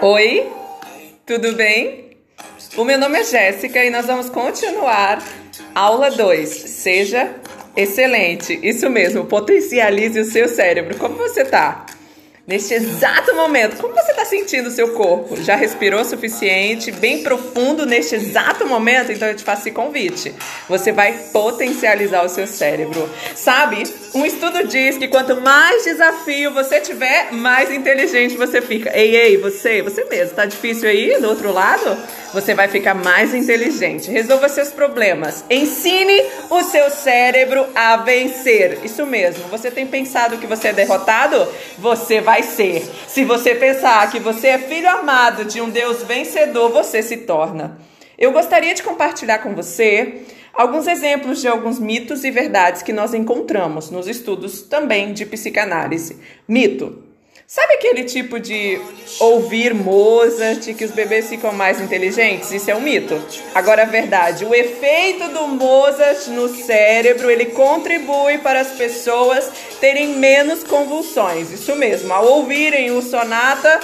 Oi, 0.00 0.48
tudo 1.26 1.54
bem? 1.54 2.10
O 2.76 2.84
meu 2.84 2.96
nome 2.96 3.18
é 3.18 3.24
Jéssica 3.24 3.84
e 3.84 3.90
nós 3.90 4.06
vamos 4.06 4.30
continuar 4.30 5.20
aula 5.74 6.08
2. 6.08 6.48
Seja 6.48 7.34
excelente. 7.76 8.60
Isso 8.62 8.88
mesmo, 8.88 9.24
potencialize 9.24 10.20
o 10.20 10.24
seu 10.24 10.48
cérebro. 10.48 10.96
Como 10.98 11.16
você 11.16 11.44
tá? 11.44 11.84
Neste 12.46 12.72
exato 12.72 13.34
momento, 13.34 13.76
como 13.76 13.92
você 13.92 14.12
está 14.12 14.24
sentindo 14.24 14.68
o 14.68 14.70
seu 14.70 14.94
corpo? 14.94 15.36
Já 15.42 15.54
respirou 15.54 16.00
o 16.00 16.04
suficiente, 16.04 16.90
bem 16.90 17.22
profundo 17.22 17.84
neste 17.84 18.14
exato 18.14 18.66
momento? 18.66 19.12
Então 19.12 19.28
eu 19.28 19.34
te 19.34 19.44
faço 19.44 19.62
esse 19.62 19.72
convite. 19.72 20.32
Você 20.66 20.90
vai 20.90 21.12
potencializar 21.30 22.24
o 22.24 22.28
seu 22.28 22.46
cérebro. 22.46 23.10
Sabe, 23.34 23.82
um 24.14 24.24
estudo 24.24 24.66
diz 24.66 24.96
que 24.96 25.08
quanto 25.08 25.40
mais 25.40 25.84
desafio 25.84 26.52
você 26.52 26.80
tiver, 26.80 27.32
mais 27.32 27.70
inteligente 27.70 28.36
você 28.36 28.60
fica. 28.62 28.90
Ei, 28.96 29.14
ei, 29.14 29.36
você, 29.36 29.82
você 29.82 30.04
mesmo, 30.04 30.34
tá 30.34 30.46
difícil 30.46 30.88
aí 30.88 31.20
do 31.20 31.28
outro 31.28 31.52
lado? 31.52 31.96
Você 32.32 32.54
vai 32.54 32.68
ficar 32.68 32.94
mais 32.94 33.34
inteligente. 33.34 34.10
Resolva 34.10 34.48
seus 34.48 34.68
problemas. 34.68 35.44
Ensine 35.50 36.22
o 36.50 36.62
seu 36.62 36.90
cérebro 36.90 37.66
a 37.74 37.96
vencer. 37.96 38.80
Isso 38.84 39.04
mesmo. 39.06 39.44
Você 39.48 39.70
tem 39.70 39.86
pensado 39.86 40.38
que 40.38 40.46
você 40.46 40.68
é 40.68 40.72
derrotado? 40.72 41.46
Você 41.78 42.20
vai 42.20 42.42
ser. 42.42 42.88
Se 43.06 43.24
você 43.24 43.54
pensar 43.54 44.10
que 44.10 44.18
você 44.18 44.48
é 44.48 44.58
filho 44.58 44.88
amado 44.88 45.44
de 45.44 45.60
um 45.60 45.70
Deus 45.70 46.02
vencedor, 46.02 46.70
você 46.70 47.02
se 47.02 47.18
torna. 47.18 47.78
Eu 48.18 48.32
gostaria 48.32 48.74
de 48.74 48.82
compartilhar 48.82 49.38
com 49.38 49.54
você 49.54 50.22
alguns 50.52 50.88
exemplos 50.88 51.40
de 51.40 51.46
alguns 51.46 51.78
mitos 51.78 52.24
e 52.24 52.32
verdades 52.32 52.82
que 52.82 52.92
nós 52.92 53.14
encontramos 53.14 53.90
nos 53.90 54.08
estudos 54.08 54.62
também 54.62 55.12
de 55.12 55.24
psicanálise. 55.24 56.16
Mito: 56.48 57.04
Sabe 57.46 57.74
aquele 57.74 58.02
tipo 58.02 58.40
de 58.40 58.80
ouvir 59.20 59.72
Mozart 59.72 60.74
que 60.74 60.84
os 60.84 60.90
bebês 60.90 61.28
ficam 61.28 61.52
mais 61.52 61.80
inteligentes? 61.80 62.50
Isso 62.50 62.68
é 62.70 62.74
um 62.74 62.80
mito. 62.80 63.22
Agora, 63.54 63.82
a 63.82 63.86
verdade, 63.86 64.44
o 64.44 64.52
efeito 64.52 65.28
do 65.28 65.46
Mozart 65.46 66.26
no 66.26 66.48
cérebro, 66.48 67.30
ele 67.30 67.46
contribui 67.46 68.38
para 68.38 68.60
as 68.60 68.72
pessoas 68.72 69.48
terem 69.80 70.16
menos 70.16 70.64
convulsões. 70.64 71.52
Isso 71.52 71.76
mesmo, 71.76 72.12
ao 72.12 72.26
ouvirem 72.26 72.90
o 72.90 73.00
sonata, 73.00 73.80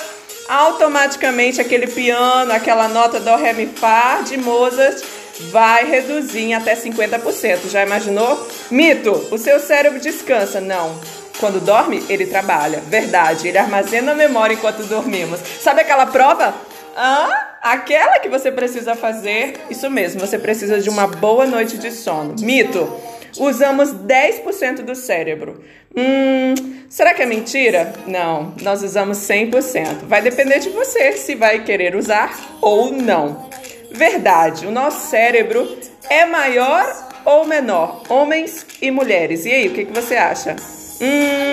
automaticamente 0.49 1.61
aquele 1.61 1.87
piano, 1.87 2.53
aquela 2.53 2.89
nota 2.89 3.21
do 3.21 3.35
ré 3.37 3.53
mi 3.53 3.67
fá 3.67 4.21
de 4.23 4.37
Mozart 4.37 5.03
vai 5.51 5.85
reduzir 5.85 6.41
em 6.41 6.55
até 6.55 6.77
50%. 6.77 7.69
Já 7.69 7.83
imaginou? 7.83 8.47
Mito, 8.71 9.11
o 9.31 9.39
seu 9.39 9.59
cérebro 9.59 10.01
descansa. 10.01 10.61
Não. 10.61 10.99
Quando 11.41 11.61
dorme, 11.61 12.05
ele 12.09 12.27
trabalha. 12.27 12.81
Verdade, 12.87 13.49
ele 13.49 13.59
armazena 13.59 14.13
a 14.13 14.15
memória 14.15 14.55
enquanto 14.55 14.85
dormimos. 14.85 15.41
Sabe 15.61 15.81
aquela 15.81 16.07
prova? 16.07 16.55
Ah, 16.97 17.54
aquela 17.65 18.19
que 18.19 18.29
você 18.29 18.53
precisa 18.53 18.95
fazer. 18.95 19.55
Isso 19.71 19.91
mesmo, 19.91 20.21
você 20.21 20.39
precisa 20.39 20.79
de 20.79 20.91
uma 20.91 21.07
boa 21.07 21.47
noite 21.47 21.79
de 21.79 21.91
sono. 21.91 22.35
Mito. 22.39 22.95
Usamos 23.37 23.93
10% 23.93 24.83
do 24.83 24.95
cérebro. 24.95 25.61
Hum, 25.97 26.55
será 26.89 27.15
que 27.15 27.23
é 27.23 27.27
mentira? 27.27 27.93
Não, 28.07 28.55
nós 28.63 28.83
usamos 28.85 29.19
100%. 29.19 30.05
Vai 30.07 30.23
depender 30.23 30.61
de 30.61 30.69
você 30.69 31.13
se 31.13 31.35
vai 31.35 31.65
querer 31.65 31.97
usar 31.97 32.33
ou 32.61 32.93
não. 32.93 33.49
Verdade, 33.91 34.67
o 34.67 34.71
nosso 34.71 35.09
cérebro 35.09 35.79
é 36.09 36.25
maior 36.27 37.09
ou 37.25 37.45
menor? 37.45 38.03
Homens 38.09 38.65
e 38.81 38.91
mulheres. 38.91 39.47
E 39.47 39.51
aí, 39.51 39.69
o 39.69 39.73
que, 39.73 39.87
que 39.87 39.93
você 39.93 40.15
acha? 40.15 40.55
Hum, 41.01 41.44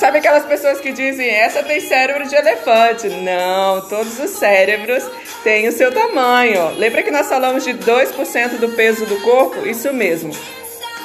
sabe 0.00 0.16
aquelas 0.16 0.46
pessoas 0.46 0.80
que 0.80 0.92
dizem 0.92 1.28
essa 1.28 1.62
tem 1.62 1.78
cérebro 1.78 2.26
de 2.26 2.34
elefante? 2.34 3.06
Não, 3.06 3.86
todos 3.86 4.18
os 4.18 4.30
cérebros 4.30 5.04
têm 5.44 5.68
o 5.68 5.72
seu 5.72 5.92
tamanho. 5.92 6.74
Lembra 6.78 7.02
que 7.02 7.10
nós 7.10 7.28
falamos 7.28 7.62
de 7.64 7.74
2% 7.74 8.58
do 8.58 8.70
peso 8.70 9.04
do 9.04 9.20
corpo? 9.20 9.66
Isso 9.66 9.92
mesmo. 9.92 10.32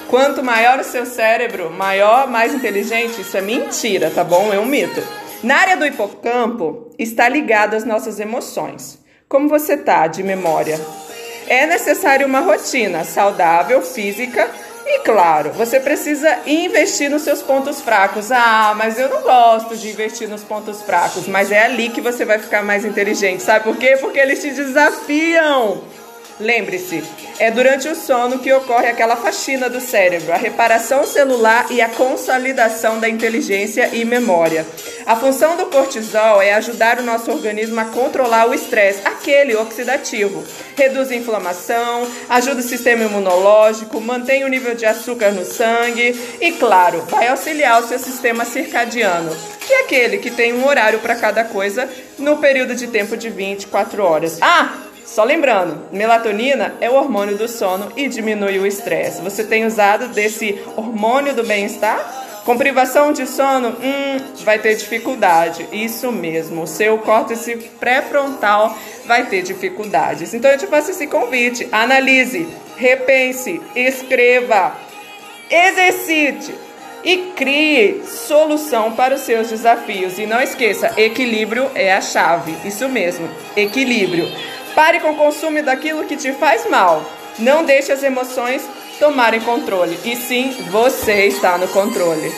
Quanto 0.09 0.41
maior 0.41 0.79
o 0.79 0.83
seu 0.83 1.05
cérebro, 1.05 1.69
maior, 1.69 2.27
mais 2.27 2.53
inteligente, 2.53 3.19
isso 3.19 3.35
é 3.35 3.41
mentira, 3.41 4.09
tá 4.09 4.23
bom? 4.23 4.53
É 4.53 4.59
um 4.59 4.65
mito. 4.65 5.03
Na 5.43 5.57
área 5.57 5.75
do 5.75 5.85
hipocampo 5.85 6.89
está 6.97 7.27
ligado 7.27 7.73
às 7.73 7.83
nossas 7.83 8.17
emoções. 8.17 8.97
Como 9.27 9.49
você 9.49 9.75
tá 9.75 10.07
de 10.07 10.23
memória? 10.23 10.79
É 11.47 11.65
necessário 11.65 12.25
uma 12.25 12.39
rotina 12.39 13.03
saudável, 13.03 13.81
física 13.81 14.49
claro, 15.03 15.51
você 15.51 15.79
precisa 15.79 16.39
investir 16.45 17.09
nos 17.09 17.23
seus 17.23 17.41
pontos 17.41 17.81
fracos. 17.81 18.31
Ah, 18.31 18.73
mas 18.77 18.99
eu 18.99 19.09
não 19.09 19.21
gosto 19.21 19.75
de 19.75 19.89
investir 19.89 20.27
nos 20.27 20.43
pontos 20.43 20.81
fracos. 20.81 21.27
Mas 21.27 21.51
é 21.51 21.63
ali 21.63 21.89
que 21.89 22.01
você 22.01 22.25
vai 22.25 22.39
ficar 22.39 22.63
mais 22.63 22.85
inteligente. 22.85 23.43
Sabe 23.43 23.63
por 23.63 23.77
quê? 23.77 23.97
Porque 23.99 24.19
eles 24.19 24.41
te 24.41 24.51
desafiam. 24.51 25.81
Lembre-se, 26.37 27.01
é 27.39 27.49
durante 27.49 27.87
o 27.87 27.95
sono 27.95 28.39
que 28.39 28.51
ocorre 28.51 28.87
aquela 28.87 29.15
faxina 29.15 29.69
do 29.69 29.79
cérebro, 29.79 30.33
a 30.33 30.37
reparação 30.37 31.05
celular 31.05 31.67
e 31.69 31.81
a 31.81 31.87
consolidação 31.87 32.99
da 32.99 33.07
inteligência 33.07 33.89
e 33.93 34.03
memória. 34.03 34.65
A 35.05 35.15
função 35.15 35.55
do 35.55 35.67
cortisol 35.67 36.41
é 36.41 36.53
ajudar 36.53 36.99
o 36.99 37.03
nosso 37.03 37.31
organismo 37.31 37.79
a 37.79 37.85
controlar 37.85 38.49
o 38.49 38.53
estresse, 38.53 38.99
aquele 39.05 39.55
oxidativo. 39.55 40.43
Reduz 40.75 41.09
a 41.09 41.15
inflamação, 41.15 42.05
ajuda 42.29 42.59
o 42.59 42.63
sistema 42.63 43.05
imunológico, 43.05 44.01
mantém 44.01 44.43
o 44.43 44.49
nível 44.49 44.75
de 44.75 44.85
açúcar 44.85 45.31
no 45.31 45.45
sangue 45.45 46.19
e, 46.41 46.51
claro, 46.51 47.01
vai 47.07 47.29
auxiliar 47.29 47.81
o 47.81 47.87
seu 47.87 47.97
sistema 47.97 48.43
circadiano, 48.43 49.33
que 49.65 49.71
é 49.71 49.81
aquele 49.83 50.17
que 50.17 50.31
tem 50.31 50.51
um 50.53 50.67
horário 50.67 50.99
para 50.99 51.15
cada 51.15 51.45
coisa 51.45 51.87
no 52.17 52.37
período 52.39 52.75
de 52.75 52.87
tempo 52.87 53.15
de 53.15 53.29
24 53.29 54.03
horas. 54.03 54.37
Ah! 54.41 54.85
Só 55.05 55.23
lembrando, 55.23 55.87
melatonina 55.91 56.75
é 56.81 56.89
o 56.89 56.95
hormônio 56.95 57.37
do 57.37 57.47
sono 57.47 57.91
e 57.95 58.07
diminui 58.07 58.57
o 58.57 58.65
estresse. 58.65 59.21
Você 59.21 59.43
tem 59.43 59.65
usado 59.65 60.07
desse 60.09 60.59
hormônio 60.75 61.33
do 61.33 61.43
bem-estar? 61.43 62.23
Com 62.43 62.57
privação 62.57 63.11
de 63.11 63.25
sono, 63.25 63.69
hum, 63.69 64.17
vai 64.43 64.59
ter 64.59 64.75
dificuldade. 64.75 65.67
Isso 65.71 66.11
mesmo, 66.11 66.63
o 66.63 66.67
seu 66.67 66.97
córtex 66.99 67.65
pré-frontal 67.79 68.75
vai 69.05 69.25
ter 69.25 69.41
dificuldades. 69.41 70.33
Então 70.33 70.51
eu 70.51 70.57
te 70.57 70.67
faço 70.67 70.91
esse 70.91 71.07
convite: 71.07 71.67
analise, 71.71 72.47
repense, 72.77 73.61
escreva, 73.75 74.75
exercite 75.49 76.53
e 77.03 77.31
crie 77.35 78.03
solução 78.03 78.93
para 78.93 79.15
os 79.15 79.21
seus 79.21 79.49
desafios. 79.49 80.19
E 80.19 80.25
não 80.25 80.41
esqueça, 80.41 80.93
equilíbrio 80.97 81.69
é 81.73 81.93
a 81.93 82.01
chave. 82.01 82.55
Isso 82.63 82.89
mesmo, 82.89 83.29
equilíbrio. 83.55 84.27
Pare 84.75 84.99
com 84.99 85.11
o 85.11 85.15
consumo 85.15 85.63
daquilo 85.63 86.05
que 86.05 86.17
te 86.17 86.33
faz 86.33 86.69
mal. 86.69 87.03
Não 87.39 87.63
deixe 87.63 87.91
as 87.91 88.03
emoções 88.03 88.61
tomarem 88.99 89.39
controle. 89.39 89.97
E 90.03 90.15
sim, 90.15 90.51
você 90.69 91.25
está 91.25 91.57
no 91.57 91.67
controle. 91.69 92.31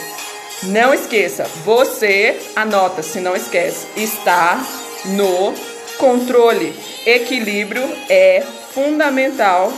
Não 0.64 0.94
esqueça, 0.94 1.44
você, 1.66 2.40
anota 2.56 3.04
se 3.04 3.20
não 3.20 3.36
esquece, 3.36 3.88
está 3.96 4.64
no 5.06 5.54
controle. 5.98 6.74
Equilíbrio 7.06 7.84
é 8.10 8.44
fundamental 8.74 9.72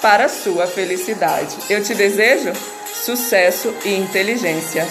para 0.00 0.26
a 0.26 0.28
sua 0.28 0.66
felicidade. 0.66 1.56
Eu 1.68 1.82
te 1.82 1.94
desejo 1.94 2.52
sucesso 2.94 3.74
e 3.84 3.94
inteligência. 3.94 4.86